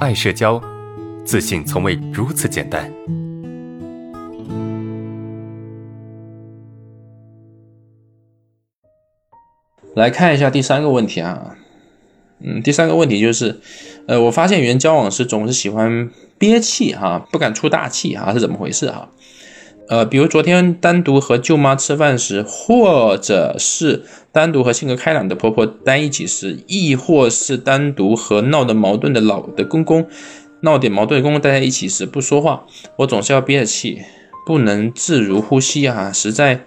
[0.00, 0.58] 爱社交，
[1.26, 2.90] 自信从未如此简单。
[9.94, 11.54] 来看一下第三个问题啊，
[12.38, 13.60] 嗯，第三个问题就是，
[14.06, 19.10] 呃，我发现与人交往时总是喜欢憋气哈，不敢出大气哈，是怎么回事哈？
[19.90, 30.06] 呃，比如昨天单独和舅妈吃饭时，或者是单独和性格开朗的婆婆待一起时，亦或是单独和闹得矛盾的老的公公
[30.60, 32.66] 闹点矛盾的公公待在一起时不说话，
[32.98, 34.00] 我总是要憋着气，
[34.46, 36.64] 不能自如呼吸啊，实在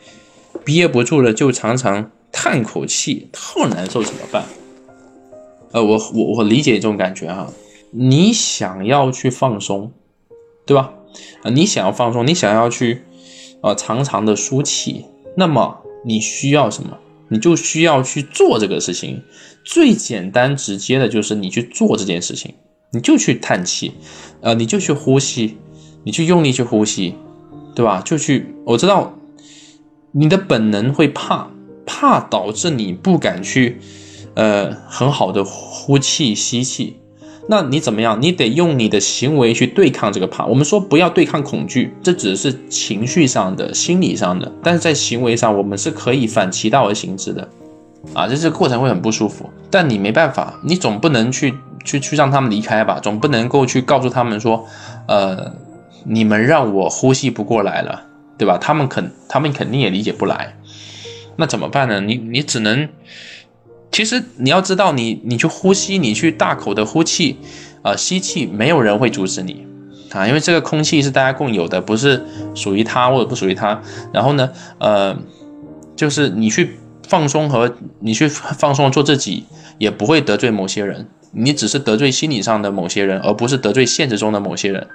[0.66, 4.44] 憋不住了，就常常叹口气，特难受，怎么办？
[5.72, 7.48] 呃，我我我理解这种感觉哈，
[7.92, 9.94] 你想要去放松，
[10.66, 10.92] 对吧？
[11.44, 13.04] 啊，你想要放松，你想要去。
[13.64, 15.06] 呃，长长的舒气，
[15.38, 16.98] 那么你需要什么？
[17.30, 19.24] 你就需要去做这个事情。
[19.64, 22.54] 最简单直接的就是你去做这件事情，
[22.92, 23.94] 你就去叹气，
[24.42, 25.58] 呃，你就去呼吸，
[26.04, 27.16] 你去用力去呼吸，
[27.74, 28.02] 对吧？
[28.02, 29.18] 就去，我知道
[30.12, 31.50] 你的本能会怕，
[31.86, 33.80] 怕导致你不敢去，
[34.36, 36.98] 呃，很好的呼气吸气。
[37.48, 38.22] 那你怎么样？
[38.22, 40.46] 你得用你的行为去对抗这个怕。
[40.46, 47.48] 我们说不要对抗恐惧，这只是情绪上的、心理上的，但是在行为上，我们是可以反其道而行之的，
[48.14, 54.66] 啊，这这个过程会很不舒服，但你没办法，你总不能去去去让他们离开吧，总不能够去告诉他们说，
[55.10, 55.54] 呃，
[56.06, 58.06] 你们让我呼吸不过来了，
[58.38, 58.58] 对吧？
[58.58, 60.56] 他们肯，他们肯定也理解不来，
[61.36, 62.00] 那怎么办呢？
[62.00, 62.88] 你你只能。
[63.94, 67.38] 其实你要知道，你你去呼吸，你去大口的呼气，
[67.84, 69.68] 啊，吸气，没有人会阻止你，
[70.12, 73.80] 啊，因为这个空气是大家共有的，不是属于他或者不属于他。
[74.12, 74.50] 然后呢，
[74.80, 75.16] 呃，
[75.96, 79.46] 就是你去放松和你去放松做自己，
[79.78, 84.88] 也不会得罪某些人，你只是得罪心理上的某些人，而不是得罪现实中的某些人。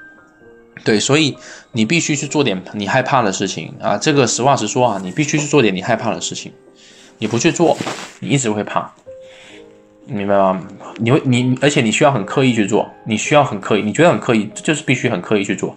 [0.84, 1.36] 对，所以
[1.70, 6.50] 你必须去做点你害怕的事情啊，这个实话实说啊，你必须去做点你害怕的事情。
[7.18, 7.76] 你不去做，
[8.20, 8.90] 你一直会怕，
[10.06, 10.60] 明白吗？
[10.98, 15.76] 你会你，而且你需要很刻意去做，你需要很刻意，你觉得很刻意，就是必须很刻意去做，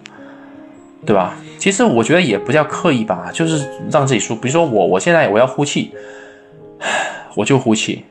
[1.04, 1.34] 对吧？
[1.58, 4.34] 其实我觉得也不叫刻意吧，就是让自己舒。
[4.34, 5.92] 比如说我，我现在我要呼气，
[7.34, 8.04] 我就呼气，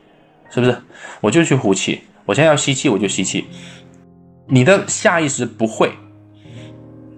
[0.50, 0.76] 是不是？
[1.20, 2.02] 我就去呼气。
[2.24, 3.46] 我现在要吸气，我就吸气。
[4.46, 5.90] 你的下意识不会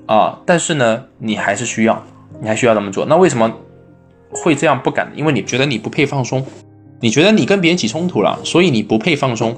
[0.07, 2.03] 啊，但是呢，你还是需要，
[2.41, 3.05] 你还需要这么做。
[3.07, 3.53] 那为什么？
[4.35, 6.45] 会这样不敢，因为你觉得你不配放松，
[7.01, 9.57] 你觉得你跟别人起冲突了，所以你不配放松，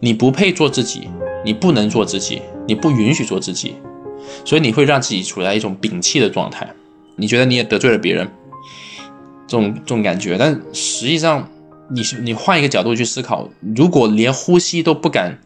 [0.00, 1.08] 你不配做自己，
[1.44, 3.76] 你不能做自己，你不允许做自己，
[4.44, 6.68] 所以你会让自己处在一种摒弃的状态。
[7.16, 8.28] 你觉得你也得罪了别人，
[9.46, 11.48] 这种这种感觉，但实际上，
[11.90, 15.38] 你你换一个角度去思考，如果连呼吸都不敢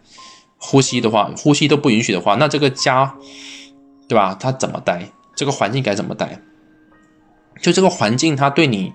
[0.57, 3.15] 呼吸的话，呼吸都不允许的话，那这个家，
[4.09, 4.37] 对吧？
[4.39, 5.09] 他怎么待？
[5.35, 6.41] 这个环境该怎么待？
[7.61, 8.93] 就这个环境，他对你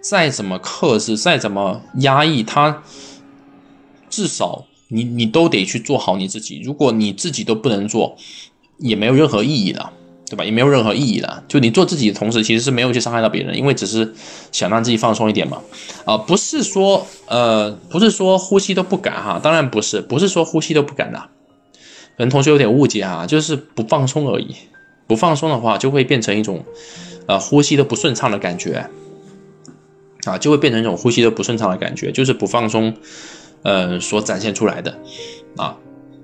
[0.00, 2.82] 再怎么克制，再怎么压抑，他
[4.08, 6.60] 至少你你都得去做好你自己。
[6.64, 8.16] 如果你自己都不能做，
[8.78, 9.92] 也没有任何意义了，
[10.28, 10.44] 对吧？
[10.44, 11.42] 也没有任何意义了。
[11.48, 14.14] 就你做自己的同时，其实是没有去伤害到别人，因为只是
[14.52, 15.60] 想让自己放松一点嘛。
[16.04, 21.18] 啊，不是说呃，不是说呼吸都不敢哈，当然不是，不是说呼吸都不敢的。
[22.16, 24.54] 可能同学有点误解哈，就是不放松而已。
[25.06, 26.64] 不放松的话，就会变成一种。
[27.26, 28.86] 呃，呼吸都不顺畅的感觉，
[30.24, 32.94] 啊，就会变成一种呼吸都不顺畅的感觉，就是不放松，
[33.62, 34.98] 呃，所展现出来的，
[35.56, 35.78] 啊，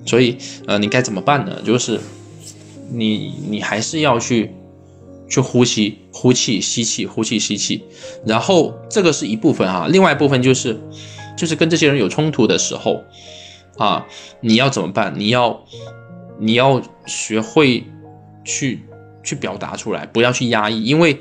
[0.05, 1.63] 所以，呃，你该怎么办呢？
[1.65, 1.99] 就是
[2.93, 4.55] 你，你还是要去，
[5.29, 7.83] 去呼吸，呼气，吸气，呼气，吸气，
[8.27, 10.79] 然后这个是一部分啊，另外一部分就是，
[11.37, 13.03] 就是跟这些人有冲突的时候，
[13.79, 14.07] 啊，
[14.41, 15.15] 你要怎么办？
[15.17, 15.65] 你要，
[16.39, 17.85] 你要学会
[18.45, 18.81] 去。
[19.23, 21.21] 去表达出来，不要去压抑，因为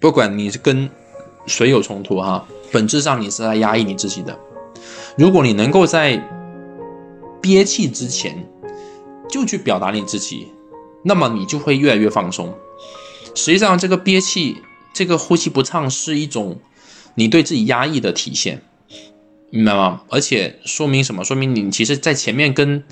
[0.00, 0.90] 不管你是跟
[1.46, 4.38] 谁有冲突哈，本质上你是在压抑你自己的。
[5.16, 6.22] 如果你能够在
[7.40, 8.46] 憋气之前
[9.28, 10.48] 就去表达你自己，
[11.04, 12.52] 那么你就会越来越放松。
[13.34, 14.56] 实际上，这个憋气、
[14.92, 16.58] 这个呼吸不畅是一种
[17.14, 18.62] 你对自己压抑的体现，
[19.50, 20.02] 明白吗？
[20.08, 21.24] 而且说明什么？
[21.24, 22.82] 说明你其实在前面跟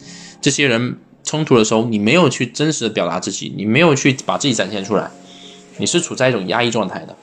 [0.40, 0.98] 这些人。
[1.24, 5.10] 冲突的时候，你没有去真实的表达自己，你没有去把自己展现出来，
[5.78, 7.16] 你是处在一种压抑状态的。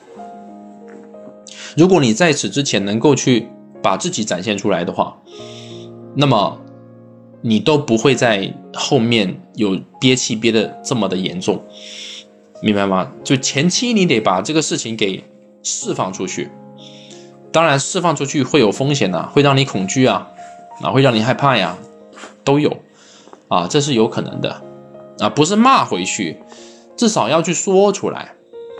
[1.77, 3.47] 如果你在此之前能够去
[3.81, 5.17] 把自己展现出来的话，
[6.15, 6.59] 那么
[7.41, 11.63] 你都不会在后面有憋气憋的这么的严重，
[12.61, 13.11] 明白吗？
[13.23, 15.23] 就前期你得把这个事情给
[15.61, 16.49] 释放出去，
[17.51, 20.27] 当然释放出去会有风险的，会让你恐惧啊，
[20.81, 21.77] 啊，会让你害怕呀，
[22.43, 22.75] 都有。
[23.49, 24.61] 啊，这是有可能的
[25.19, 26.37] 啊，不是骂回去，
[26.95, 28.33] 至少要去说出来，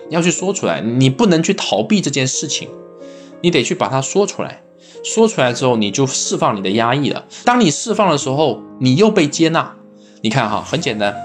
[0.10, 2.70] 要去说出来，你不能去逃避这件事情，
[3.42, 4.62] 你得去把它说出来，
[5.04, 7.26] 说出来之后，你就释放你的压抑了。
[7.44, 9.76] 当你释放的时候，你又被接纳。
[10.22, 11.16] 你看哈，很简单，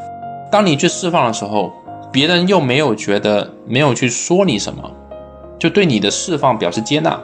[0.50, 1.72] 当你去释放的时候，
[2.12, 4.90] 别人又没有觉得没有去说你什么，
[5.58, 7.20] 就对你的释放表示接纳，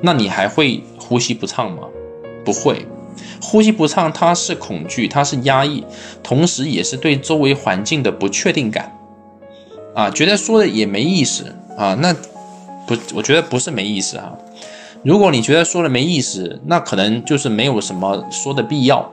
[0.00, 1.82] 那你还会呼吸不畅吗？
[2.44, 2.86] 不会，
[3.40, 5.84] 呼吸不畅，它是恐惧，它是压抑，
[6.22, 8.92] 同时也是对周围环境的不确定感，
[9.94, 12.14] 啊，觉得说的也没意思啊，那
[12.86, 14.36] 不，我觉得不是没意思哈。
[15.04, 19.12] 如果你觉得说了没意思，那可能就是没有什么说的必要。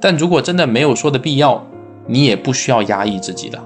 [0.00, 1.64] 但如果真的没有说的必要，
[2.08, 3.62] 你也不需要压抑自己的，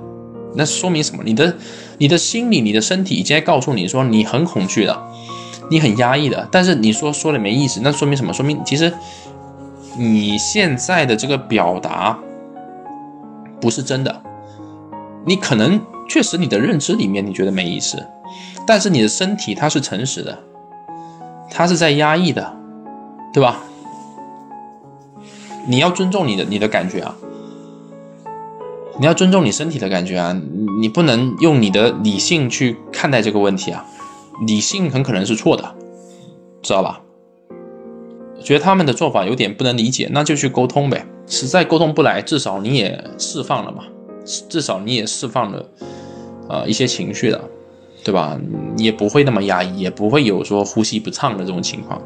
[0.54, 1.22] 那说明什么？
[1.25, 1.56] 你的
[1.96, 5.02] 你的心理、你的身体已经在告诉你说你很恐惧了，
[5.70, 6.46] 你很压抑的。
[6.52, 8.34] 但是你说说了没意思，那说明什么？
[8.34, 8.93] 说明其实
[9.98, 12.19] 你现在的这个表达
[13.60, 14.22] 不是真的。
[15.25, 18.06] 你可能确实你的认知里面你觉得没意思，
[18.66, 20.38] 但是你的身体它是诚实的，
[21.50, 22.56] 它是在压抑的，
[23.32, 23.62] 对吧？
[25.66, 27.16] 你要尊重你的你的感觉啊，
[29.00, 30.40] 你要尊重你身体的感觉啊，
[30.81, 33.84] 你不能用你的理性去看待这个问题啊，
[34.46, 35.75] 理性很可能是错的，
[36.62, 37.00] 知道吧？
[38.46, 41.04] 觉得他们的做法有点不能理解，那就去沟通呗。
[41.26, 43.82] 实在沟通不来，至少你也释放了嘛，
[44.48, 45.69] 至少你也释放了
[46.48, 47.43] 呃一些情绪了，
[48.04, 48.38] 对吧？
[48.76, 52.00] 也不会那么压抑，也不会有说呼吸不畅的这种情况。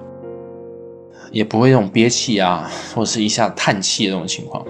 [1.31, 4.65] 也不会这种憋气啊，或者是一下叹气的这种情况。